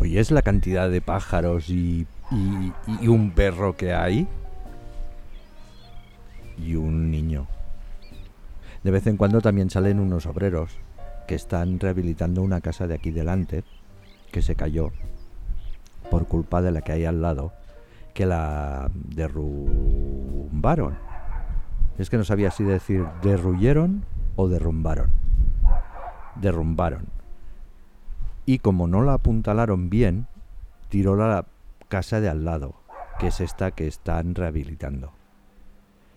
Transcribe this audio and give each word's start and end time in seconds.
¿Oyes 0.00 0.30
la 0.30 0.42
cantidad 0.42 0.88
de 0.88 1.00
pájaros 1.00 1.68
y, 1.68 2.06
y, 2.30 2.72
y 3.00 3.08
un 3.08 3.32
perro 3.32 3.76
que 3.76 3.92
hay? 3.92 4.26
Y 6.58 6.74
un 6.74 7.10
niño. 7.10 7.46
De 8.82 8.90
vez 8.90 9.06
en 9.06 9.18
cuando 9.18 9.40
también 9.40 9.68
salen 9.68 10.00
unos 10.00 10.26
obreros 10.26 10.70
que 11.28 11.34
están 11.34 11.78
rehabilitando 11.78 12.42
una 12.42 12.60
casa 12.60 12.86
de 12.86 12.94
aquí 12.94 13.10
delante 13.10 13.62
que 14.32 14.42
se 14.42 14.56
cayó 14.56 14.90
por 16.10 16.26
culpa 16.26 16.62
de 16.62 16.72
la 16.72 16.80
que 16.80 16.92
hay 16.92 17.04
al 17.04 17.20
lado 17.20 17.52
que 18.14 18.26
la 18.26 18.90
derrumbaron. 18.94 20.96
Es 21.98 22.10
que 22.10 22.16
no 22.16 22.24
sabía 22.24 22.50
si 22.50 22.64
decir 22.64 23.06
derruyeron 23.22 24.04
o 24.36 24.48
derrumbaron. 24.48 25.10
Derrumbaron. 26.36 27.19
Y 28.46 28.58
como 28.58 28.86
no 28.86 29.02
la 29.02 29.14
apuntalaron 29.14 29.90
bien, 29.90 30.26
tiró 30.88 31.16
la 31.16 31.46
casa 31.88 32.20
de 32.20 32.28
al 32.28 32.44
lado, 32.44 32.74
que 33.18 33.28
es 33.28 33.40
esta 33.40 33.70
que 33.70 33.86
están 33.86 34.34
rehabilitando. 34.34 35.12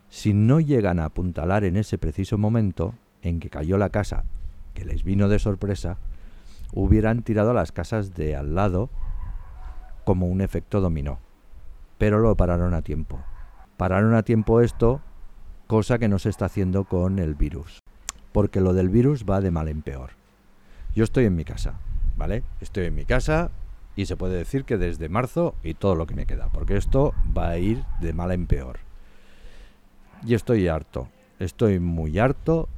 Si 0.09 0.33
no 0.33 0.59
llegan 0.59 0.99
a 0.99 1.05
apuntalar 1.05 1.63
en 1.63 1.75
ese 1.75 1.97
preciso 1.97 2.37
momento 2.37 2.93
en 3.21 3.39
que 3.39 3.49
cayó 3.49 3.77
la 3.77 3.89
casa, 3.89 4.25
que 4.73 4.85
les 4.85 5.03
vino 5.03 5.27
de 5.27 5.39
sorpresa, 5.39 5.97
hubieran 6.73 7.23
tirado 7.23 7.53
las 7.53 7.71
casas 7.71 8.13
de 8.13 8.35
al 8.35 8.55
lado 8.55 8.89
como 10.05 10.27
un 10.27 10.41
efecto 10.41 10.81
dominó. 10.81 11.19
Pero 11.97 12.19
lo 12.19 12.35
pararon 12.35 12.73
a 12.73 12.81
tiempo. 12.81 13.19
Pararon 13.77 14.13
a 14.15 14.23
tiempo 14.23 14.61
esto, 14.61 15.01
cosa 15.67 15.97
que 15.97 16.07
no 16.07 16.19
se 16.19 16.29
está 16.29 16.45
haciendo 16.45 16.83
con 16.83 17.19
el 17.19 17.35
virus. 17.35 17.79
Porque 18.31 18.61
lo 18.61 18.73
del 18.73 18.89
virus 18.89 19.25
va 19.29 19.41
de 19.41 19.51
mal 19.51 19.67
en 19.67 19.81
peor. 19.81 20.11
Yo 20.95 21.03
estoy 21.03 21.25
en 21.25 21.35
mi 21.35 21.45
casa, 21.45 21.79
¿vale? 22.15 22.43
Estoy 22.61 22.85
en 22.85 22.95
mi 22.95 23.05
casa 23.05 23.51
y 23.95 24.05
se 24.05 24.17
puede 24.17 24.37
decir 24.37 24.65
que 24.65 24.77
desde 24.77 25.09
marzo 25.09 25.55
y 25.63 25.73
todo 25.73 25.95
lo 25.95 26.07
que 26.07 26.15
me 26.15 26.25
queda, 26.25 26.49
porque 26.51 26.77
esto 26.77 27.13
va 27.35 27.49
a 27.49 27.57
ir 27.57 27.83
de 27.99 28.13
mal 28.13 28.31
en 28.31 28.47
peor. 28.47 28.79
Y 30.25 30.33
estoy 30.33 30.67
harto, 30.67 31.09
estoy 31.39 31.79
muy 31.79 32.17
harto 32.17 32.69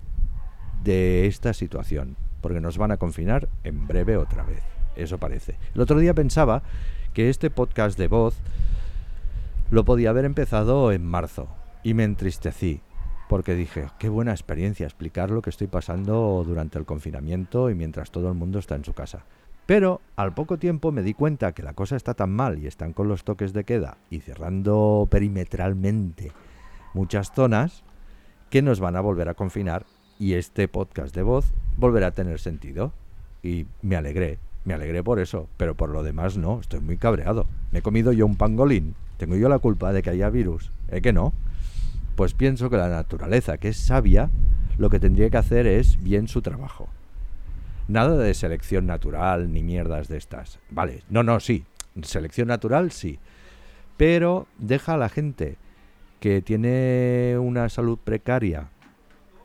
de 0.84 1.28
esta 1.28 1.54
situación, 1.54 2.18
porque 2.42 2.60
nos 2.60 2.78
van 2.78 2.92
a 2.92 2.98
confinar 2.98 3.48
en 3.64 3.88
breve 3.88 4.18
otra 4.18 4.44
vez, 4.44 4.64
eso 4.96 5.18
parece. 5.18 5.58
El 5.74 5.82
otro 5.82 6.00
día 6.00 6.14
pensaba 6.14 6.64
que 7.14 7.30
este 7.30 7.50
podcast 7.50 7.98
de 7.98 8.08
voz 8.08 8.36
lo 9.72 9.86
podía 9.86 10.10
haber 10.10 10.26
empezado 10.26 10.92
en 10.92 11.06
marzo 11.06 11.48
y 11.84 11.94
me 11.94 12.04
entristecí, 12.04 12.82
porque 13.28 13.56
dije, 13.56 13.88
qué 14.00 14.10
buena 14.10 14.32
experiencia 14.32 14.86
explicar 14.86 15.32
lo 15.32 15.42
que 15.42 15.50
estoy 15.50 15.68
pasando 15.68 16.44
durante 16.46 16.78
el 16.78 16.86
confinamiento 16.86 17.70
y 17.70 17.76
mientras 17.76 18.12
todo 18.12 18.30
el 18.30 18.36
mundo 18.36 18.60
está 18.60 18.76
en 18.76 18.86
su 18.86 18.94
casa. 18.94 19.26
Pero 19.66 20.02
al 20.16 20.34
poco 20.34 20.58
tiempo 20.58 20.92
me 20.92 21.02
di 21.02 21.14
cuenta 21.14 21.54
que 21.54 21.64
la 21.64 21.74
cosa 21.74 21.96
está 21.96 22.14
tan 22.14 22.32
mal 22.32 22.60
y 22.60 22.68
están 22.68 22.94
con 22.94 23.08
los 23.08 23.24
toques 23.24 23.52
de 23.52 23.64
queda 23.64 23.98
y 24.12 24.20
cerrando 24.20 25.08
perimetralmente 25.10 26.32
muchas 26.94 27.32
zonas 27.32 27.84
que 28.52 28.62
nos 28.62 28.80
van 28.80 28.96
a 28.96 29.02
volver 29.02 29.28
a 29.28 29.34
confinar 29.34 29.86
y 30.20 30.34
este 30.34 30.68
podcast 30.68 31.16
de 31.16 31.24
voz 31.24 31.52
volverá 31.78 32.08
a 32.08 32.12
tener 32.12 32.40
sentido. 32.40 32.94
Y 33.42 33.66
me 33.82 33.96
alegré, 33.96 34.38
me 34.66 34.76
alegré 34.76 35.04
por 35.04 35.20
eso, 35.20 35.48
pero 35.58 35.76
por 35.76 35.90
lo 35.90 36.04
demás 36.04 36.38
no, 36.38 36.60
estoy 36.60 36.80
muy 36.80 36.98
cabreado. 36.98 37.48
Me 37.72 37.80
he 37.80 37.82
comido 37.82 38.12
yo 38.12 38.26
un 38.26 38.36
pangolín, 38.36 38.96
tengo 39.18 39.36
yo 39.36 39.50
la 39.50 39.60
culpa 39.60 39.94
de 39.94 40.04
que 40.04 40.12
haya 40.12 40.30
virus, 40.30 40.72
¿eh 40.90 41.02
que 41.02 41.12
no? 41.12 41.34
Pues 42.16 42.34
pienso 42.34 42.70
que 42.70 42.78
la 42.78 42.90
naturaleza, 42.90 43.58
que 43.58 43.70
es 43.70 43.78
sabia, 43.78 44.30
lo 44.78 44.90
que 44.90 45.00
tendría 45.00 45.30
que 45.30 45.38
hacer 45.38 45.68
es 45.68 46.02
bien 46.02 46.28
su 46.28 46.42
trabajo. 46.42 46.88
Nada 47.88 48.18
de 48.18 48.34
selección 48.34 48.86
natural 48.86 49.52
ni 49.52 49.62
mierdas 49.62 50.08
de 50.08 50.18
estas. 50.18 50.60
Vale, 50.70 51.04
no, 51.10 51.24
no, 51.24 51.40
sí. 51.40 51.66
Selección 52.02 52.48
natural, 52.48 52.92
sí. 52.92 53.20
Pero 53.98 54.48
deja 54.58 54.94
a 54.94 54.98
la 54.98 55.10
gente 55.10 55.58
que 56.20 56.42
tiene 56.42 57.38
una 57.40 57.70
salud 57.70 58.00
precaria, 58.04 58.70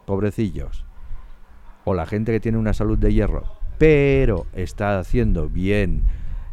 pobrecillos, 0.07 0.85
o 1.85 1.95
la 1.95 2.07
gente 2.07 2.33
que 2.33 2.41
tiene 2.41 2.59
una 2.59 2.73
salud 2.73 2.99
de 2.99 3.13
hierro, 3.13 3.45
pero 3.79 4.47
está 4.55 4.99
haciendo 4.99 5.49
bien 5.49 6.03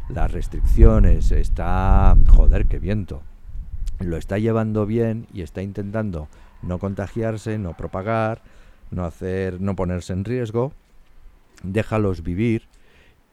las 0.08 0.30
restricciones, 0.30 1.32
está, 1.32 2.16
joder, 2.28 2.66
qué 2.66 2.78
viento, 2.78 3.22
lo 3.98 4.16
está 4.16 4.38
llevando 4.38 4.86
bien 4.86 5.26
y 5.32 5.42
está 5.42 5.62
intentando 5.62 6.28
no 6.62 6.78
contagiarse, 6.78 7.58
no 7.58 7.76
propagar, 7.76 8.42
no 8.90 9.04
hacer, 9.04 9.60
no 9.60 9.76
ponerse 9.76 10.12
en 10.12 10.24
riesgo, 10.24 10.72
déjalos 11.62 12.22
vivir 12.22 12.62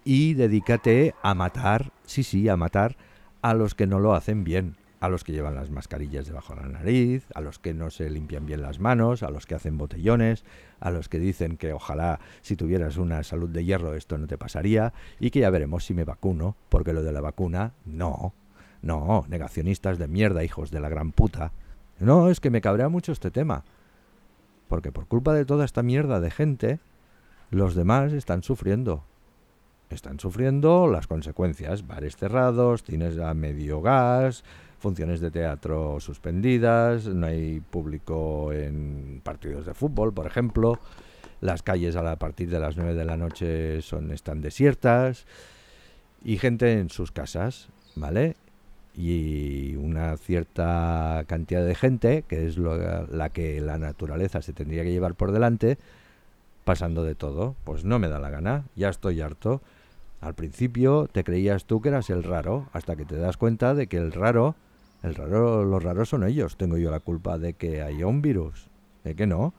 y 0.03 0.33
dedícate 0.33 1.15
a 1.23 1.33
matar, 1.33 1.91
sí, 2.05 2.23
sí, 2.23 2.49
a 2.49 2.57
matar 2.57 2.95
a 3.41 3.53
los 3.53 3.75
que 3.75 3.87
no 3.87 3.99
lo 3.99 4.13
hacen 4.13 4.43
bien, 4.43 4.75
a 4.99 5.09
los 5.09 5.23
que 5.23 5.33
llevan 5.33 5.55
las 5.55 5.69
mascarillas 5.69 6.27
debajo 6.27 6.55
de 6.55 6.61
la 6.61 6.67
nariz, 6.67 7.25
a 7.35 7.41
los 7.41 7.59
que 7.59 7.73
no 7.73 7.89
se 7.89 8.09
limpian 8.09 8.45
bien 8.45 8.61
las 8.61 8.79
manos, 8.79 9.23
a 9.23 9.29
los 9.29 9.45
que 9.45 9.55
hacen 9.55 9.77
botellones, 9.77 10.43
a 10.79 10.89
los 10.89 11.09
que 11.09 11.19
dicen 11.19 11.57
que 11.57 11.73
ojalá 11.73 12.19
si 12.41 12.55
tuvieras 12.55 12.97
una 12.97 13.23
salud 13.23 13.49
de 13.49 13.63
hierro 13.63 13.93
esto 13.93 14.17
no 14.17 14.27
te 14.27 14.37
pasaría 14.37 14.93
y 15.19 15.29
que 15.29 15.41
ya 15.41 15.49
veremos 15.49 15.85
si 15.85 15.93
me 15.93 16.05
vacuno, 16.05 16.55
porque 16.69 16.93
lo 16.93 17.03
de 17.03 17.11
la 17.11 17.21
vacuna, 17.21 17.73
no, 17.85 18.33
no, 18.85 19.25
negacionistas 19.27 19.97
de 19.97 20.07
mierda, 20.07 20.43
hijos 20.43 20.71
de 20.71 20.79
la 20.79 20.89
gran 20.89 21.11
puta. 21.11 21.51
No, 21.99 22.29
es 22.29 22.39
que 22.39 22.51
me 22.51 22.61
cabrea 22.61 22.87
mucho 22.87 23.11
este 23.11 23.31
tema, 23.31 23.65
porque 24.67 24.91
por 24.91 25.07
culpa 25.07 25.33
de 25.33 25.43
toda 25.43 25.65
esta 25.65 25.81
mierda 25.83 26.19
de 26.19 26.29
gente, 26.29 26.79
los 27.49 27.73
demás 27.73 28.13
están 28.13 28.43
sufriendo. 28.43 29.03
Están 29.89 30.19
sufriendo 30.19 30.87
las 30.87 31.07
consecuencias, 31.07 31.87
bares 31.87 32.15
cerrados, 32.15 32.83
cines 32.83 33.17
a 33.17 33.33
medio 33.33 33.81
gas, 33.81 34.43
funciones 34.77 35.19
de 35.19 35.31
teatro 35.31 35.99
suspendidas, 35.99 37.07
no 37.07 37.25
hay 37.25 37.61
público 37.61 38.53
en 38.53 39.19
partidos 39.23 39.65
de 39.65 39.73
fútbol, 39.73 40.13
por 40.13 40.27
ejemplo, 40.27 40.79
las 41.41 41.63
calles 41.63 41.95
a 41.95 42.15
partir 42.17 42.49
de 42.49 42.59
las 42.59 42.77
9 42.77 42.93
de 42.93 43.05
la 43.05 43.17
noche 43.17 43.81
son 43.81 44.11
están 44.11 44.41
desiertas 44.41 45.25
y 46.23 46.37
gente 46.37 46.79
en 46.79 46.89
sus 46.89 47.11
casas, 47.11 47.69
¿vale? 47.95 48.35
Y 48.95 49.75
una 49.75 50.15
cierta 50.17 51.25
cantidad 51.27 51.65
de 51.65 51.75
gente, 51.75 52.23
que 52.27 52.47
es 52.47 52.57
lo, 52.57 52.77
la 53.07 53.29
que 53.29 53.59
la 53.59 53.77
naturaleza 53.77 54.41
se 54.41 54.53
tendría 54.53 54.83
que 54.83 54.91
llevar 54.91 55.15
por 55.15 55.31
delante, 55.31 55.77
pasando 56.63 57.03
de 57.03 57.15
todo. 57.15 57.55
Pues 57.65 57.83
no 57.83 57.99
me 57.99 58.07
da 58.07 58.19
la 58.19 58.29
gana, 58.29 58.65
ya 58.75 58.89
estoy 58.89 59.21
harto. 59.21 59.61
Al 60.21 60.33
principio 60.33 61.09
te 61.11 61.23
creías 61.23 61.65
tú 61.65 61.81
que 61.81 61.89
eras 61.89 62.09
el 62.09 62.23
raro, 62.23 62.69
hasta 62.71 62.95
que 62.95 63.05
te 63.05 63.17
das 63.17 63.37
cuenta 63.37 63.73
de 63.73 63.87
que 63.87 63.97
el 63.97 64.11
raro 64.11 64.55
el 65.05 65.13
raro, 65.13 65.63
los 65.63 65.83
raros 65.83 66.09
son 66.09 66.23
ellos. 66.23 66.57
Tengo 66.57 66.77
yo 66.77 66.89
la 66.89 66.99
culpa 66.99 67.37
de 67.37 67.53
que 67.53 67.83
haya 67.83 68.07
un 68.07 68.23
virus. 68.23 68.69
¿De 69.03 69.15
que 69.15 69.27
no? 69.27 69.53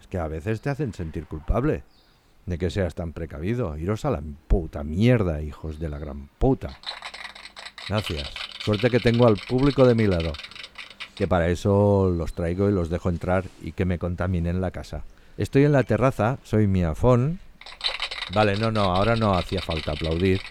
Es 0.00 0.06
que 0.06 0.16
a 0.16 0.28
veces 0.28 0.62
te 0.62 0.70
hacen 0.70 0.94
sentir 0.94 1.26
culpable 1.26 1.84
de 2.46 2.56
que 2.56 2.70
seas 2.70 2.94
tan 2.94 3.12
precavido. 3.12 3.76
Iros 3.76 4.06
a 4.06 4.10
la 4.10 4.22
puta 4.46 4.82
mierda, 4.84 5.42
hijos 5.42 5.78
de 5.78 5.90
la 5.90 5.98
gran 5.98 6.28
puta. 6.38 6.78
Gracias. 7.86 8.47
Suerte 8.68 8.90
que 8.90 9.00
tengo 9.00 9.26
al 9.26 9.38
público 9.38 9.86
de 9.86 9.94
mi 9.94 10.06
lado. 10.06 10.30
Que 11.14 11.26
para 11.26 11.48
eso 11.48 12.12
los 12.14 12.34
traigo 12.34 12.68
y 12.68 12.72
los 12.72 12.90
dejo 12.90 13.08
entrar 13.08 13.44
y 13.62 13.72
que 13.72 13.86
me 13.86 13.98
contaminen 13.98 14.60
la 14.60 14.70
casa. 14.72 15.04
Estoy 15.38 15.64
en 15.64 15.72
la 15.72 15.84
terraza, 15.84 16.36
soy 16.42 16.66
mi 16.66 16.82
afón. 16.82 17.40
Vale, 18.34 18.58
no, 18.58 18.70
no, 18.70 18.94
ahora 18.94 19.16
no 19.16 19.32
hacía 19.32 19.62
falta 19.62 19.92
aplaudir. 19.92 20.42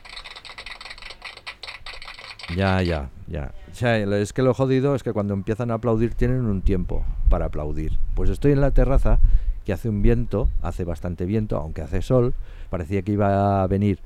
Ya, 2.56 2.81
ya, 2.81 3.12
ya. 3.28 3.52
O 3.72 3.75
sea, 3.75 4.00
es 4.00 4.34
que 4.34 4.42
lo 4.42 4.56
jodido 4.56 4.96
es 4.96 5.04
que 5.04 5.14
cuando 5.14 5.36
empiezan 5.36 5.69
a 5.69 5.75
aplaudir 5.75 6.16
tienen 6.16 6.48
un 6.48 6.64
tiempo 6.64 7.06
para 7.30 7.46
aplaudir. 7.46 8.00
Pues 8.16 8.31
estoy 8.31 8.52
en 8.52 8.62
la 8.62 8.72
terraza 8.72 9.19
que 9.64 9.74
hace 9.74 9.90
un 9.90 10.02
viento, 10.02 10.50
hace 10.64 10.86
bastante 10.86 11.28
viento, 11.28 11.58
aunque 11.58 11.84
hace 11.84 12.02
sol. 12.02 12.34
Parecía 12.72 13.04
que 13.04 13.12
iba 13.12 13.62
a 13.62 13.68
venir 13.68 14.00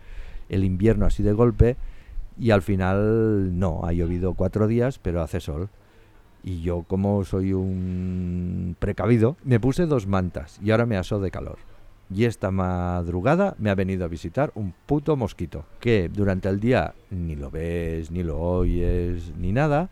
el 0.50 0.66
invierno 0.66 1.06
así 1.06 1.24
de 1.24 1.31
golpe 1.31 1.78
y 2.42 2.50
al 2.50 2.64
final 2.64 3.60
no, 3.60 3.82
ha 3.84 3.94
llovido 3.94 4.34
cuatro 4.34 4.68
días, 4.68 4.98
pero 4.98 5.22
hace 5.22 5.40
sol. 5.40 5.70
Y 6.44 6.64
yo 6.64 6.84
como 6.88 7.24
soy 7.24 7.54
un 7.54 8.76
precavido, 8.80 9.38
me 9.44 9.60
puse 9.60 9.86
dos 9.86 10.08
mantas 10.08 10.60
y 10.60 10.72
ahora 10.72 10.88
me 10.88 10.98
aso 10.98 11.20
de 11.20 11.30
calor 11.30 11.60
y 12.14 12.26
esta 12.26 12.52
madrugada 12.52 13.56
me 13.58 13.70
ha 13.70 13.76
venido 13.76 14.04
a 14.04 14.10
visitar 14.10 14.52
un 14.56 14.74
puto 14.86 15.16
mosquito 15.16 15.66
que 15.80 16.10
durante 16.10 16.50
el 16.50 16.60
día 16.60 16.94
ni 17.12 17.36
lo 17.36 17.52
ves, 17.52 18.12
ni 18.12 18.24
lo 18.24 18.40
oyes, 18.40 19.32
ni 19.38 19.52
nada 19.54 19.90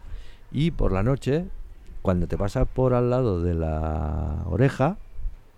y 0.52 0.72
por 0.72 0.92
la 0.92 1.04
noche 1.04 1.46
cuando 2.02 2.28
te 2.28 2.38
pasa 2.38 2.66
por 2.66 2.96
al 2.96 3.12
lado 3.12 3.42
de 3.42 3.54
la 3.54 4.44
oreja 4.48 4.98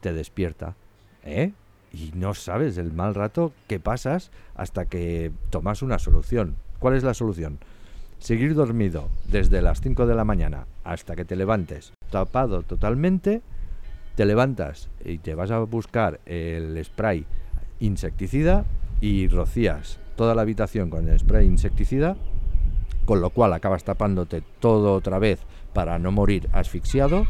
te 0.01 0.13
despierta, 0.13 0.75
¿eh? 1.23 1.53
Y 1.93 2.11
no 2.15 2.33
sabes 2.33 2.77
el 2.77 2.91
mal 2.91 3.15
rato 3.15 3.53
que 3.67 3.79
pasas 3.79 4.31
hasta 4.55 4.85
que 4.85 5.31
tomas 5.49 5.81
una 5.81 5.99
solución. 5.99 6.55
¿Cuál 6.81 6.95
es 6.95 7.03
la 7.03 7.13
solución? 7.13 7.59
Seguir 8.17 8.55
dormido 8.55 9.07
desde 9.27 9.61
las 9.61 9.81
5 9.81 10.07
de 10.07 10.15
la 10.15 10.25
mañana 10.25 10.65
hasta 10.83 11.15
que 11.15 11.25
te 11.25 11.35
levantes, 11.35 11.93
tapado 12.09 12.63
totalmente 12.63 13.43
te 14.15 14.25
levantas 14.25 14.89
y 15.05 15.19
te 15.19 15.35
vas 15.35 15.51
a 15.51 15.59
buscar 15.59 16.19
el 16.25 16.83
spray 16.83 17.27
insecticida 17.79 18.65
y 18.99 19.27
rocías 19.27 19.99
toda 20.15 20.33
la 20.33 20.41
habitación 20.41 20.89
con 20.89 21.07
el 21.07 21.19
spray 21.19 21.45
insecticida, 21.45 22.17
con 23.05 23.21
lo 23.21 23.29
cual 23.29 23.53
acabas 23.53 23.83
tapándote 23.83 24.41
todo 24.59 24.95
otra 24.95 25.19
vez 25.19 25.39
para 25.73 25.99
no 25.99 26.11
morir 26.11 26.49
asfixiado, 26.51 27.27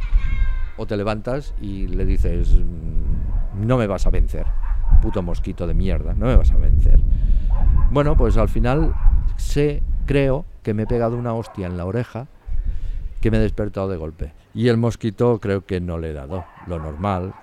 o 0.77 0.85
te 0.85 0.95
levantas 0.95 1.53
y 1.59 1.87
le 1.87 2.05
dices, 2.05 2.53
mm, 2.53 3.67
no 3.67 3.77
me 3.77 3.87
vas 3.87 4.07
a 4.07 4.11
vencer, 4.11 4.45
puto 5.01 5.21
mosquito 5.21 5.67
de 5.67 5.73
mierda, 5.73 6.13
no 6.13 6.27
me 6.27 6.37
vas 6.37 6.51
a 6.51 6.57
vencer. 6.57 7.01
Bueno, 7.91 8.15
pues 8.15 8.37
al 8.37 8.47
final 8.47 8.93
sé, 9.41 9.81
creo 10.05 10.45
que 10.63 10.73
me 10.73 10.83
he 10.83 10.87
pegado 10.87 11.17
una 11.17 11.33
hostia 11.33 11.67
en 11.67 11.77
la 11.77 11.85
oreja 11.85 12.27
que 13.19 13.31
me 13.31 13.37
he 13.37 13.41
despertado 13.41 13.89
de 13.89 13.97
golpe. 13.97 14.33
Y 14.53 14.67
el 14.67 14.77
mosquito 14.77 15.39
creo 15.39 15.65
que 15.65 15.79
no 15.79 15.97
le 15.97 16.11
he 16.11 16.13
dado, 16.13 16.45
lo 16.67 16.79
normal. 16.79 17.33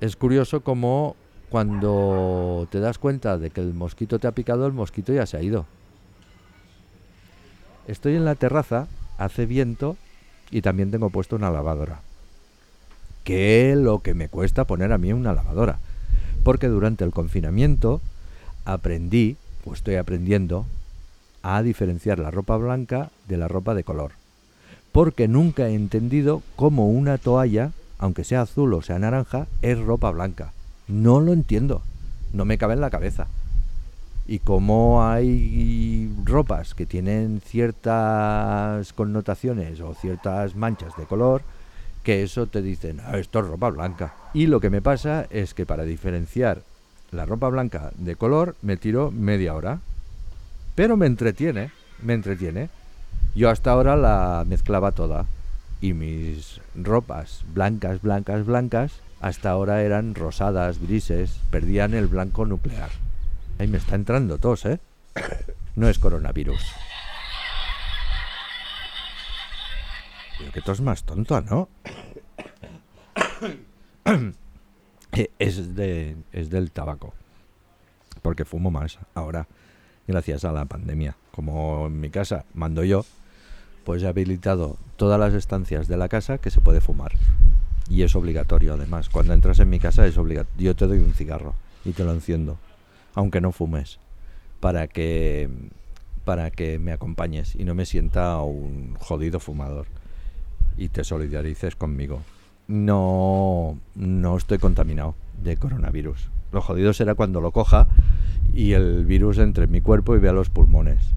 Es 0.00 0.16
curioso 0.16 0.62
como 0.62 1.16
cuando 1.50 2.66
te 2.70 2.80
das 2.80 2.98
cuenta 2.98 3.38
de 3.38 3.50
que 3.50 3.60
el 3.60 3.74
mosquito 3.74 4.18
te 4.18 4.26
ha 4.26 4.32
picado, 4.32 4.66
el 4.66 4.72
mosquito 4.72 5.12
ya 5.12 5.26
se 5.26 5.36
ha 5.36 5.42
ido. 5.42 5.66
Estoy 7.86 8.16
en 8.16 8.24
la 8.24 8.34
terraza, 8.34 8.88
hace 9.18 9.46
viento 9.46 9.96
y 10.50 10.62
también 10.62 10.90
tengo 10.90 11.10
puesto 11.10 11.36
una 11.36 11.50
lavadora. 11.50 12.00
Que 13.24 13.74
lo 13.76 14.00
que 14.00 14.14
me 14.14 14.28
cuesta 14.28 14.64
poner 14.64 14.92
a 14.92 14.98
mí 14.98 15.12
una 15.12 15.32
lavadora. 15.32 15.78
Porque 16.42 16.68
durante 16.68 17.04
el 17.04 17.12
confinamiento 17.12 18.00
aprendí, 18.64 19.36
pues 19.64 19.78
estoy 19.78 19.96
aprendiendo, 19.96 20.66
a 21.44 21.62
diferenciar 21.62 22.18
la 22.18 22.30
ropa 22.30 22.56
blanca 22.56 23.10
de 23.28 23.36
la 23.36 23.48
ropa 23.48 23.74
de 23.74 23.84
color. 23.84 24.12
Porque 24.92 25.28
nunca 25.28 25.68
he 25.68 25.74
entendido 25.74 26.42
cómo 26.56 26.88
una 26.88 27.18
toalla, 27.18 27.72
aunque 27.98 28.24
sea 28.24 28.40
azul 28.40 28.72
o 28.72 28.80
sea 28.80 28.98
naranja, 28.98 29.46
es 29.60 29.78
ropa 29.78 30.10
blanca. 30.10 30.52
No 30.88 31.20
lo 31.20 31.34
entiendo. 31.34 31.82
No 32.32 32.46
me 32.46 32.56
cabe 32.56 32.72
en 32.72 32.80
la 32.80 32.88
cabeza. 32.88 33.26
Y 34.26 34.38
cómo 34.38 35.04
hay 35.04 36.10
ropas 36.24 36.74
que 36.74 36.86
tienen 36.86 37.42
ciertas 37.44 38.94
connotaciones 38.94 39.80
o 39.80 39.92
ciertas 39.92 40.56
manchas 40.56 40.96
de 40.96 41.04
color, 41.04 41.42
que 42.02 42.22
eso 42.22 42.46
te 42.46 42.62
dicen, 42.62 43.00
ah, 43.04 43.18
esto 43.18 43.40
es 43.40 43.46
ropa 43.46 43.68
blanca. 43.68 44.14
Y 44.32 44.46
lo 44.46 44.60
que 44.60 44.70
me 44.70 44.80
pasa 44.80 45.26
es 45.28 45.52
que 45.52 45.66
para 45.66 45.84
diferenciar 45.84 46.62
la 47.10 47.26
ropa 47.26 47.50
blanca 47.50 47.92
de 47.98 48.16
color 48.16 48.56
me 48.62 48.78
tiro 48.78 49.10
media 49.10 49.54
hora. 49.54 49.80
Pero 50.74 50.96
me 50.96 51.06
entretiene, 51.06 51.70
me 52.02 52.14
entretiene. 52.14 52.68
Yo 53.34 53.50
hasta 53.50 53.70
ahora 53.70 53.96
la 53.96 54.44
mezclaba 54.46 54.92
toda. 54.92 55.26
Y 55.80 55.92
mis 55.92 56.60
ropas 56.74 57.44
blancas, 57.52 58.00
blancas, 58.02 58.44
blancas, 58.46 59.00
hasta 59.20 59.50
ahora 59.50 59.82
eran 59.82 60.14
rosadas, 60.14 60.80
grises, 60.80 61.40
perdían 61.50 61.94
el 61.94 62.08
blanco 62.08 62.46
nuclear. 62.46 62.90
Ahí 63.58 63.68
me 63.68 63.78
está 63.78 63.94
entrando 63.94 64.38
tos, 64.38 64.64
¿eh? 64.66 64.80
No 65.76 65.88
es 65.88 65.98
coronavirus. 65.98 66.62
Pero 70.38 70.52
que 70.52 70.60
tos 70.60 70.80
más 70.80 71.02
tonto, 71.04 71.40
¿no? 71.40 71.68
es, 75.38 75.74
de, 75.74 76.16
es 76.32 76.50
del 76.50 76.70
tabaco. 76.70 77.12
Porque 78.22 78.44
fumo 78.44 78.70
más 78.70 78.98
ahora, 79.14 79.48
gracias 80.06 80.44
a 80.44 80.52
la 80.52 80.64
pandemia. 80.64 81.16
Como 81.32 81.86
en 81.86 82.00
mi 82.00 82.10
casa 82.10 82.44
mando 82.54 82.84
yo, 82.84 83.04
pues 83.84 84.02
he 84.02 84.08
habilitado 84.08 84.76
todas 84.96 85.18
las 85.20 85.34
estancias 85.34 85.88
de 85.88 85.96
la 85.96 86.08
casa 86.08 86.38
que 86.38 86.50
se 86.50 86.60
puede 86.60 86.80
fumar. 86.80 87.12
Y 87.88 88.02
es 88.02 88.16
obligatorio 88.16 88.74
además. 88.74 89.08
Cuando 89.08 89.34
entras 89.34 89.60
en 89.60 89.68
mi 89.68 89.78
casa 89.78 90.06
es 90.06 90.16
obligatorio. 90.16 90.72
Yo 90.72 90.76
te 90.76 90.86
doy 90.86 90.98
un 90.98 91.14
cigarro 91.14 91.54
y 91.84 91.92
te 91.92 92.04
lo 92.04 92.12
enciendo, 92.12 92.56
aunque 93.14 93.40
no 93.40 93.52
fumes, 93.52 93.98
para 94.60 94.88
que 94.88 95.50
para 96.24 96.50
que 96.50 96.78
me 96.78 96.92
acompañes 96.92 97.54
y 97.54 97.64
no 97.64 97.74
me 97.74 97.84
sienta 97.84 98.38
un 98.38 98.96
jodido 98.98 99.40
fumador 99.40 99.86
y 100.78 100.88
te 100.88 101.04
solidarices 101.04 101.76
conmigo. 101.76 102.22
No, 102.66 103.78
no 103.94 104.36
estoy 104.36 104.58
contaminado 104.58 105.14
de 105.42 105.58
coronavirus. 105.58 106.30
Lo 106.54 106.62
jodido 106.62 106.94
será 106.94 107.14
cuando 107.14 107.40
lo 107.40 107.50
coja 107.50 107.88
y 108.54 108.72
el 108.72 109.04
virus 109.04 109.38
entre 109.38 109.64
en 109.64 109.70
mi 109.70 109.80
cuerpo 109.80 110.16
y 110.16 110.20
vea 110.20 110.32
los 110.32 110.48
pulmones. 110.48 111.14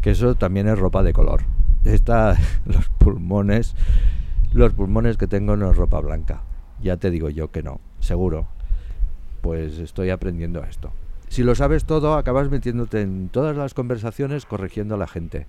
Que 0.00 0.12
eso 0.12 0.36
también 0.36 0.68
es 0.68 0.78
ropa 0.78 1.02
de 1.02 1.12
color. 1.12 1.42
Está 1.84 2.38
los 2.64 2.88
pulmones 2.88 3.74
los 4.52 4.72
pulmones 4.72 5.16
que 5.16 5.28
tengo 5.28 5.56
no 5.56 5.70
es 5.70 5.76
ropa 5.76 6.00
blanca. 6.00 6.42
Ya 6.82 6.96
te 6.96 7.10
digo 7.10 7.30
yo 7.30 7.52
que 7.52 7.62
no, 7.62 7.80
seguro. 8.00 8.48
Pues 9.42 9.78
estoy 9.78 10.10
aprendiendo 10.10 10.64
esto. 10.64 10.92
Si 11.28 11.44
lo 11.44 11.54
sabes 11.54 11.84
todo, 11.84 12.14
acabas 12.14 12.50
metiéndote 12.50 13.00
en 13.00 13.28
todas 13.28 13.56
las 13.56 13.74
conversaciones 13.74 14.46
corrigiendo 14.46 14.96
a 14.96 14.98
la 14.98 15.06
gente. 15.06 15.46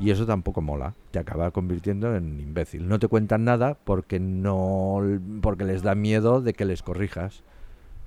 Y 0.00 0.10
eso 0.10 0.26
tampoco 0.26 0.60
mola. 0.60 0.94
Te 1.12 1.20
acaba 1.20 1.52
convirtiendo 1.52 2.16
en 2.16 2.40
imbécil. 2.40 2.88
No 2.88 2.98
te 2.98 3.06
cuentan 3.06 3.44
nada 3.44 3.76
porque 3.84 4.18
no 4.18 5.00
porque 5.40 5.64
les 5.64 5.82
da 5.82 5.94
miedo 5.94 6.40
de 6.40 6.54
que 6.54 6.64
les 6.64 6.82
corrijas. 6.82 7.44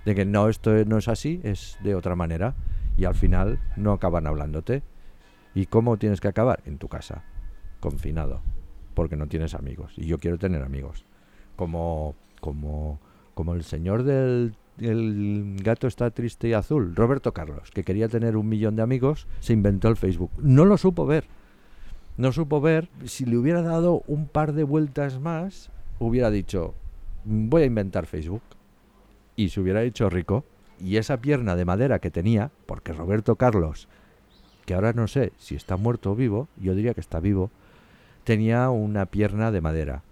De 0.06 0.16
que 0.16 0.26
no, 0.26 0.50
esto 0.50 0.72
no 0.86 0.98
es 0.98 1.08
así, 1.08 1.42
es 1.44 1.78
de 1.84 1.96
otra 1.96 2.16
manera. 2.16 2.56
Y 2.98 3.06
al 3.06 3.16
final 3.16 3.60
no 3.76 3.92
acaban 3.92 4.28
hablándote. 4.28 4.84
¿Y 5.54 5.66
cómo 5.66 5.98
tienes 5.98 6.22
que 6.22 6.28
acabar? 6.28 6.62
En 6.66 6.78
tu 6.78 6.88
casa, 6.88 7.24
confinado 7.80 8.42
porque 8.96 9.16
no 9.16 9.28
tienes 9.28 9.54
amigos. 9.54 9.94
Y 9.98 10.08
yo 10.08 10.18
quiero 10.18 10.40
tener 10.40 10.64
amigos. 10.64 11.06
Como, 11.56 12.16
como, 12.40 13.00
como 13.36 13.54
el 13.54 13.64
señor 13.64 14.04
del 14.04 14.56
el 14.80 15.58
gato 15.64 15.88
está 15.88 16.12
triste 16.12 16.50
y 16.50 16.54
azul, 16.54 16.96
Roberto 16.96 17.34
Carlos, 17.34 17.72
que 17.72 17.86
quería 17.86 18.10
tener 18.10 18.36
un 18.36 18.50
millón 18.50 18.76
de 18.76 18.82
amigos, 18.82 19.26
se 19.40 19.54
inventó 19.54 19.88
el 19.88 19.96
Facebook. 19.96 20.32
No 20.38 20.66
lo 20.66 20.78
supo 20.78 21.06
ver. 21.06 21.26
No 22.18 22.34
supo 22.34 22.60
ver. 22.60 22.90
Si 23.06 23.26
le 23.26 23.38
hubiera 23.38 23.62
dado 23.62 24.04
un 24.08 24.28
par 24.28 24.52
de 24.52 24.64
vueltas 24.64 25.20
más, 25.20 25.72
hubiera 26.00 26.30
dicho, 26.30 26.74
voy 27.24 27.64
a 27.64 27.66
inventar 27.66 28.06
Facebook. 28.06 28.42
Y 29.36 29.50
se 29.50 29.60
hubiera 29.60 29.84
hecho 29.84 30.10
rico. 30.10 30.46
Y 30.80 30.98
esa 30.98 31.18
pierna 31.18 31.56
de 31.56 31.66
madera 31.66 32.00
que 32.00 32.12
tenía, 32.12 32.52
porque 32.66 32.94
Roberto 32.94 33.36
Carlos, 33.36 33.88
que 34.66 34.74
ahora 34.74 34.94
no 34.94 35.08
sé 35.08 35.32
si 35.38 35.56
está 35.56 35.78
muerto 35.78 36.12
o 36.12 36.16
vivo, 36.16 36.48
yo 36.58 36.76
diría 36.76 36.94
que 36.94 37.02
está 37.02 37.20
vivo, 37.20 37.50
tenía 38.24 38.70
una 38.70 39.06
pierna 39.06 39.52
de 39.52 39.62
madera 39.62 40.04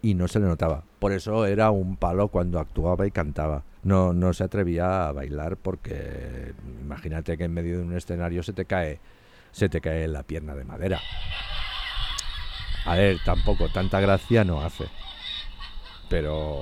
y 0.00 0.14
no 0.14 0.26
se 0.26 0.40
le 0.40 0.46
notaba. 0.46 0.82
Por 0.98 1.12
eso 1.12 1.46
era 1.46 1.70
un 1.70 1.96
palo 1.96 2.28
cuando 2.28 2.58
actuaba 2.58 3.06
y 3.06 3.10
cantaba. 3.10 3.62
No, 3.84 4.12
no 4.12 4.32
se 4.32 4.44
atrevía 4.44 5.08
a 5.08 5.12
bailar 5.12 5.56
porque 5.56 6.54
imagínate 6.80 7.36
que 7.36 7.44
en 7.44 7.54
medio 7.54 7.78
de 7.78 7.84
un 7.84 7.96
escenario 7.96 8.42
se 8.42 8.52
te 8.52 8.64
cae, 8.64 9.00
se 9.52 9.68
te 9.68 9.80
cae 9.80 10.08
la 10.08 10.22
pierna 10.24 10.54
de 10.54 10.64
madera. 10.64 11.00
A 12.84 12.96
ver, 12.96 13.18
tampoco 13.24 13.68
tanta 13.68 14.00
gracia 14.00 14.42
no 14.42 14.62
hace. 14.62 14.86
Pero, 16.08 16.58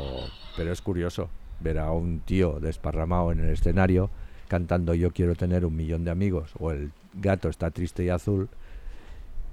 pero 0.57 0.73
es 0.73 0.83
curioso 0.83 1.31
ver 1.61 1.79
a 1.79 1.93
un 1.93 2.21
tío 2.21 2.61
desparramado 2.61 3.33
en 3.33 3.41
el 3.41 3.51
escenario 3.51 4.11
cantando 4.49 4.95
Yo 4.95 5.13
quiero 5.13 5.37
tener 5.37 5.65
un 5.65 5.77
millón 5.77 6.05
de 6.05 6.11
amigos 6.11 6.53
o 6.59 6.73
el 6.73 6.91
gato 7.15 7.49
está 7.49 7.71
triste 7.71 8.05
y 8.05 8.09
azul 8.09 8.49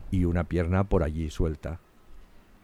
y 0.10 0.26
una 0.26 0.44
pierna 0.44 0.84
por 0.84 1.04
allí 1.04 1.30
suelta. 1.30 1.80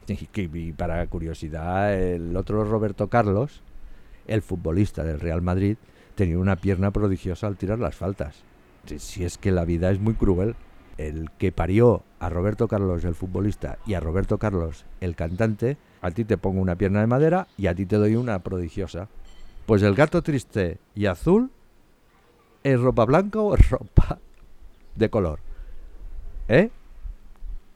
Y, 0.35 0.73
para 0.73 1.05
curiosidad, 1.07 1.93
el 1.97 2.35
otro 2.35 2.65
Roberto 2.65 3.07
Carlos, 3.07 3.61
el 4.27 4.41
futbolista 4.41 5.03
del 5.03 5.19
Real 5.19 5.41
Madrid, 5.41 5.77
tenía 6.15 6.37
una 6.37 6.57
pierna 6.57 6.91
prodigiosa 6.91 7.47
al 7.47 7.55
tirar 7.55 7.79
las 7.79 7.95
faltas. 7.95 8.43
Si 8.97 9.23
es 9.23 9.37
que 9.37 9.51
la 9.51 9.63
vida 9.63 9.91
es 9.91 9.99
muy 9.99 10.13
cruel. 10.13 10.55
El 10.97 11.31
que 11.39 11.51
parió 11.51 12.03
a 12.19 12.29
Roberto 12.29 12.67
Carlos, 12.67 13.03
el 13.03 13.15
futbolista, 13.15 13.79
y 13.87 13.95
a 13.95 13.99
Roberto 13.99 14.37
Carlos, 14.37 14.85
el 15.01 15.15
cantante, 15.15 15.77
a 16.01 16.11
ti 16.11 16.23
te 16.23 16.37
pongo 16.37 16.61
una 16.61 16.75
pierna 16.75 16.99
de 16.99 17.07
madera 17.07 17.47
y 17.57 17.65
a 17.65 17.73
ti 17.73 17.87
te 17.87 17.95
doy 17.95 18.15
una 18.15 18.39
prodigiosa. 18.39 19.07
Pues 19.65 19.81
el 19.81 19.95
gato 19.95 20.21
triste 20.21 20.77
y 20.93 21.05
azul 21.05 21.51
es 22.63 22.79
ropa 22.79 23.05
blanca 23.05 23.39
o 23.39 23.55
es 23.55 23.69
ropa 23.69 24.19
de 24.95 25.09
color. 25.09 25.39
¿Eh? 26.49 26.69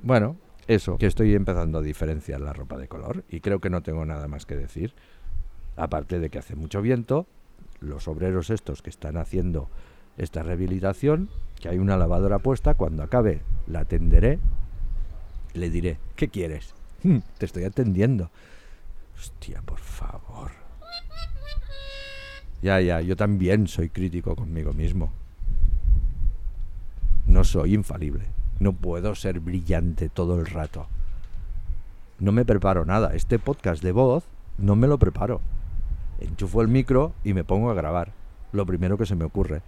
Bueno, 0.04 0.36
eso, 0.68 0.98
que 0.98 1.06
estoy 1.06 1.34
empezando 1.34 1.80
a 1.80 1.82
diferenciar 1.82 2.42
la 2.42 2.54
ropa 2.54 2.78
de 2.78 2.90
color 2.90 3.24
y 3.30 3.40
creo 3.40 3.60
que 3.60 3.70
no 3.70 3.82
tengo 3.82 4.06
nada 4.06 4.28
más 4.28 4.46
que 4.46 4.56
decir. 4.56 4.94
Aparte 5.78 6.20
de 6.20 6.30
que 6.30 6.40
hace 6.40 6.56
mucho 6.56 6.82
viento, 6.82 7.26
los 7.80 8.08
obreros 8.08 8.50
estos 8.50 8.82
que 8.82 8.90
están 8.90 9.16
haciendo 9.16 9.70
esta 10.18 10.44
rehabilitación, 10.44 11.30
que 11.62 11.70
hay 11.70 11.78
una 11.78 11.96
lavadora 11.96 12.40
puesta, 12.40 12.74
cuando 12.74 13.04
acabe 13.04 13.42
la 13.68 13.82
atenderé, 13.82 14.40
le 15.54 15.70
diré, 15.70 16.00
¿qué 16.16 16.28
quieres? 16.28 16.74
Hmm, 17.04 17.20
te 17.38 17.46
estoy 17.46 17.64
atendiendo. 17.64 18.32
Hostia, 19.16 19.62
por 19.62 19.78
favor. 19.78 20.67
Ya, 22.62 22.82
ya, 22.82 23.02
yo 23.02 23.16
también 23.16 23.68
soy 23.68 23.90
crítico 23.90 24.36
conmigo 24.36 24.74
mismo. 24.74 25.12
No 27.28 27.44
soy 27.44 27.74
infalible. 27.74 28.26
No 28.60 28.74
puedo 28.74 29.14
ser 29.14 29.40
brillante 29.40 30.10
todo 30.10 30.40
el 30.40 30.48
rato. 30.48 30.88
No 32.20 32.32
me 32.32 32.46
preparo 32.46 32.86
nada. 32.86 33.14
Este 33.14 33.38
podcast 33.38 33.84
de 33.84 33.92
voz 33.92 34.24
no 34.58 34.76
me 34.76 34.88
lo 34.88 34.98
preparo. 34.98 35.42
Enchufo 36.20 36.62
el 36.62 36.68
micro 36.68 37.14
y 37.24 37.34
me 37.34 37.44
pongo 37.44 37.70
a 37.70 37.76
grabar. 37.76 38.12
Lo 38.52 38.66
primero 38.66 38.98
que 38.98 39.06
se 39.06 39.16
me 39.16 39.26
ocurre. 39.26 39.62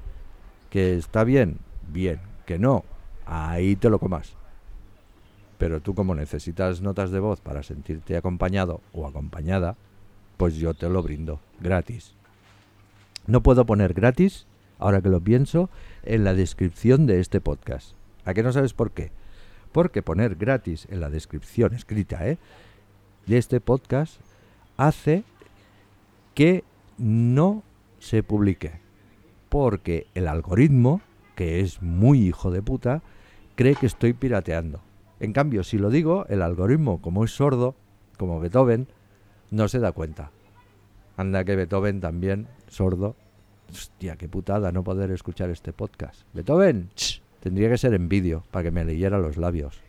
Que 0.71 0.95
está 0.97 1.23
bien, 1.23 1.59
bien. 1.87 2.19
Que 2.47 2.57
no, 2.57 2.83
ahí 3.27 3.75
te 3.75 3.89
lo 3.89 3.99
comas. 3.99 4.33
Pero 5.59 5.81
tú 5.81 5.93
como 5.93 6.15
necesitas 6.15 6.81
notas 6.81 7.11
de 7.11 7.19
voz 7.19 7.41
para 7.41 7.61
sentirte 7.61 8.17
acompañado 8.17 8.81
o 8.93 9.05
acompañada, 9.05 9.75
pues 10.37 10.55
yo 10.55 10.73
te 10.73 10.89
lo 10.89 11.03
brindo, 11.03 11.39
gratis. 11.59 12.15
No 13.29 13.43
puedo 13.43 13.67
poner 13.67 13.93
gratis, 13.93 14.47
ahora 14.79 15.03
que 15.03 15.09
lo 15.09 15.21
pienso, 15.21 15.69
en 16.01 16.23
la 16.23 16.33
descripción 16.33 17.05
de 17.05 17.19
este 17.19 17.39
podcast. 17.39 17.93
¿A 18.25 18.33
qué 18.33 18.41
no 18.41 18.51
sabes 18.51 18.73
por 18.73 18.89
qué? 18.89 19.11
Porque 19.71 20.01
poner 20.01 20.33
gratis 20.33 20.87
en 20.89 20.99
la 20.99 21.11
descripción 21.11 21.75
escrita 21.75 22.27
¿eh? 22.27 22.39
de 23.27 23.37
este 23.37 23.61
podcast 23.61 24.19
hace 24.77 25.23
que 26.33 26.63
no 26.97 27.61
se 27.99 28.23
publique. 28.23 28.79
Porque 29.49 30.07
el 30.15 30.27
algoritmo, 30.27 30.99
que 31.35 31.59
es 31.59 31.83
muy 31.83 32.21
hijo 32.21 32.49
de 32.49 32.63
puta, 32.63 33.03
cree 33.53 33.75
que 33.75 33.85
estoy 33.85 34.13
pirateando. 34.13 34.81
En 35.19 35.33
cambio, 35.33 35.63
si 35.63 35.77
lo 35.77 35.91
digo, 35.91 36.25
el 36.29 36.41
algoritmo, 36.41 36.99
como 36.99 37.23
es 37.23 37.29
sordo, 37.29 37.75
como 38.17 38.39
Beethoven, 38.39 38.87
no 39.51 39.67
se 39.67 39.77
da 39.77 39.91
cuenta. 39.91 40.31
Anda 41.15 41.43
que 41.43 41.55
Beethoven 41.55 42.01
también, 42.01 42.47
sordo. 42.69 43.15
Hostia, 43.71 44.15
qué 44.15 44.27
putada 44.27 44.71
no 44.71 44.83
poder 44.83 45.11
escuchar 45.11 45.49
este 45.49 45.73
podcast. 45.73 46.21
Beethoven, 46.33 46.89
tendría 47.39 47.69
que 47.69 47.77
ser 47.77 47.93
en 47.93 48.09
vídeo 48.09 48.43
para 48.51 48.63
que 48.63 48.71
me 48.71 48.83
leyera 48.83 49.19
los 49.19 49.37
labios. 49.37 49.81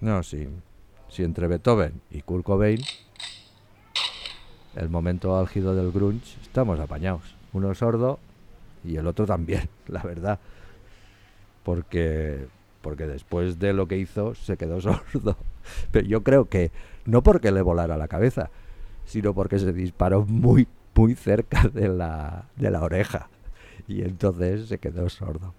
No, 0.00 0.22
sí. 0.22 0.48
Si 1.08 1.22
entre 1.22 1.46
Beethoven 1.46 2.00
y 2.10 2.22
Kurt 2.22 2.44
Cobain, 2.44 2.80
el 4.74 4.90
momento 4.90 5.38
álgido 5.38 5.74
del 5.74 5.90
grunge, 5.90 6.36
estamos 6.42 6.78
apañados. 6.80 7.34
Uno 7.52 7.74
sordo 7.74 8.18
y 8.84 8.96
el 8.96 9.06
otro 9.06 9.26
también, 9.26 9.68
la 9.86 10.02
verdad. 10.02 10.38
Porque, 11.62 12.46
porque 12.82 13.06
después 13.06 13.58
de 13.58 13.72
lo 13.72 13.88
que 13.88 13.98
hizo 13.98 14.34
se 14.34 14.56
quedó 14.56 14.80
sordo. 14.82 15.36
Pero 15.90 16.06
yo 16.06 16.22
creo 16.22 16.46
que 16.46 16.70
no 17.06 17.22
porque 17.22 17.50
le 17.50 17.62
volara 17.62 17.96
la 17.96 18.08
cabeza, 18.08 18.50
sino 19.06 19.34
porque 19.34 19.58
se 19.58 19.72
disparó 19.72 20.24
muy, 20.26 20.68
muy 20.96 21.14
cerca 21.14 21.68
de 21.68 21.88
la, 21.88 22.46
de 22.56 22.70
la 22.70 22.82
oreja. 22.82 23.28
Y 23.86 24.02
entonces 24.02 24.68
se 24.68 24.78
quedó 24.78 25.08
sordo. 25.08 25.54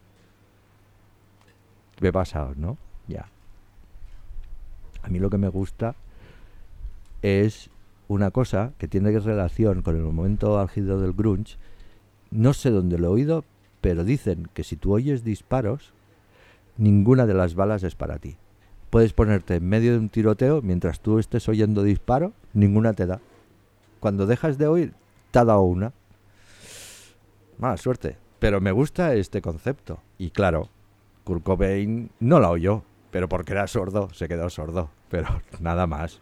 Me 2.01 2.10
he 2.10 2.13
pasado, 2.13 2.53
¿no? 2.58 2.77
Ya. 3.08 3.27
A 5.03 5.10
mí 5.10 5.20
lo 5.20 5.29
que 5.29 5.38
me 5.38 5.48
gusta 5.48 5.96
es 7.22 7.70
una 8.08 8.32
cosa 8.32 8.74
que 8.77 8.88
tiene 8.88 9.17
relación 9.20 9.82
con 9.82 9.96
el 9.96 10.03
momento 10.03 10.60
álgido 10.60 11.00
del 11.01 11.13
grunge. 11.13 11.58
No 12.29 12.53
sé 12.53 12.70
dónde 12.70 12.98
lo 12.98 13.08
he 13.08 13.12
oído, 13.12 13.46
pero 13.82 14.03
dicen 14.03 14.50
que 14.53 14.63
si 14.63 14.75
tú 14.75 14.94
oyes 14.94 15.24
disparos, 15.24 15.94
ninguna 16.77 17.25
de 17.25 17.34
las 17.34 17.56
balas 17.56 17.84
es 17.84 17.96
para 17.96 18.20
ti. 18.20 18.36
Puedes 18.89 19.13
ponerte 19.13 19.56
en 19.56 19.67
medio 19.67 19.94
de 19.94 20.00
un 20.00 20.10
tiroteo 20.10 20.62
mientras 20.62 21.00
tú 21.00 21.20
estés 21.20 21.48
oyendo 21.50 21.84
disparo, 21.84 22.34
ninguna 22.53 22.94
te 22.94 23.06
da. 23.06 23.20
Cuando 24.00 24.25
dejas 24.25 24.58
de 24.58 24.67
oír, 24.67 24.94
te 25.32 25.40
una. 25.40 25.94
Mala 27.58 27.78
suerte. 27.78 28.18
Pero 28.40 28.62
me 28.62 28.72
gusta 28.72 29.14
este 29.16 29.42
concepto. 29.42 30.00
Y 30.18 30.30
claro, 30.30 30.70
Kurt 31.24 31.44
Cobain 31.44 32.12
no 32.20 32.40
la 32.40 32.50
oyó, 32.50 32.84
pero 33.12 33.28
porque 33.28 33.54
era 33.54 33.68
sordo, 33.68 34.10
se 34.14 34.28
quedó 34.28 34.50
sordo. 34.50 34.90
Pero 35.10 35.28
nada 35.60 35.88
más. 35.88 36.20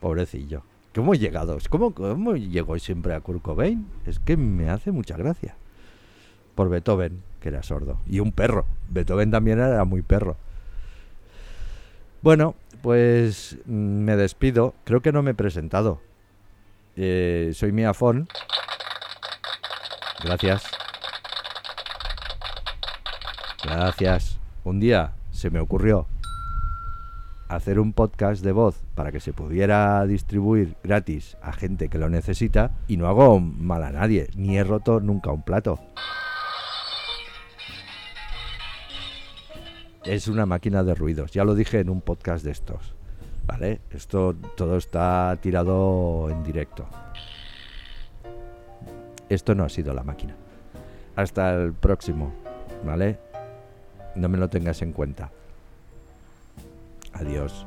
Pobrecillo. 0.00 0.62
¿Cómo 0.94 1.14
he 1.14 1.18
llegado? 1.18 1.58
¿Cómo, 1.68 1.94
cómo 1.94 2.34
llegó 2.34 2.78
siempre 2.78 3.14
a 3.14 3.20
Kurt 3.20 3.42
Cobain? 3.42 3.86
Es 4.06 4.18
que 4.18 4.36
me 4.36 4.70
hace 4.70 4.90
mucha 4.90 5.16
gracia. 5.16 5.56
Por 6.54 6.68
Beethoven, 6.70 7.22
que 7.40 7.50
era 7.50 7.62
sordo. 7.62 8.00
Y 8.06 8.20
un 8.20 8.32
perro. 8.32 8.64
Beethoven 8.88 9.30
también 9.30 9.60
era 9.60 9.84
muy 9.84 10.02
perro. 10.02 10.36
Bueno, 12.22 12.56
pues 12.82 13.58
mm, 13.66 13.70
me 13.70 14.16
despido. 14.16 14.74
Creo 14.84 15.00
que 15.02 15.12
no 15.12 15.22
me 15.22 15.32
he 15.32 15.34
presentado. 15.34 16.00
Eh, 17.00 17.52
soy 17.54 17.70
Miafón. 17.70 18.26
Gracias. 20.24 20.64
Gracias. 23.62 24.40
Un 24.64 24.80
día 24.80 25.12
se 25.30 25.48
me 25.50 25.60
ocurrió 25.60 26.08
hacer 27.46 27.78
un 27.78 27.92
podcast 27.92 28.42
de 28.42 28.50
voz 28.50 28.82
para 28.96 29.12
que 29.12 29.20
se 29.20 29.32
pudiera 29.32 30.04
distribuir 30.06 30.74
gratis 30.82 31.36
a 31.40 31.52
gente 31.52 31.88
que 31.88 31.98
lo 31.98 32.10
necesita 32.10 32.72
y 32.88 32.96
no 32.96 33.06
hago 33.06 33.38
mal 33.38 33.84
a 33.84 33.92
nadie, 33.92 34.28
ni 34.34 34.58
he 34.58 34.64
roto 34.64 34.98
nunca 34.98 35.30
un 35.30 35.44
plato. 35.44 35.78
Es 40.04 40.26
una 40.26 40.46
máquina 40.46 40.82
de 40.82 40.96
ruidos, 40.96 41.30
ya 41.30 41.44
lo 41.44 41.54
dije 41.54 41.78
en 41.78 41.90
un 41.90 42.00
podcast 42.00 42.44
de 42.44 42.50
estos. 42.50 42.97
¿vale? 43.48 43.80
Esto 43.90 44.36
todo 44.56 44.76
está 44.76 45.36
tirado 45.40 46.28
en 46.30 46.44
directo. 46.44 46.86
Esto 49.28 49.54
no 49.54 49.64
ha 49.64 49.68
sido 49.68 49.94
la 49.94 50.04
máquina. 50.04 50.36
Hasta 51.16 51.54
el 51.54 51.72
próximo, 51.72 52.32
¿vale? 52.84 53.18
No 54.14 54.28
me 54.28 54.38
lo 54.38 54.48
tengas 54.48 54.82
en 54.82 54.92
cuenta. 54.92 55.30
Adiós. 57.14 57.66